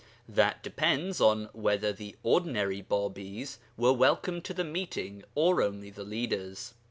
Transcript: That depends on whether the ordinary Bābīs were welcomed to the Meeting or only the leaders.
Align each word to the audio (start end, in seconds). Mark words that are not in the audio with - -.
That 0.27 0.63
depends 0.63 1.21
on 1.21 1.49
whether 1.53 1.93
the 1.93 2.15
ordinary 2.23 2.81
Bābīs 2.81 3.59
were 3.77 3.93
welcomed 3.93 4.43
to 4.45 4.53
the 4.55 4.63
Meeting 4.63 5.23
or 5.35 5.61
only 5.61 5.91
the 5.91 6.03
leaders. 6.03 6.73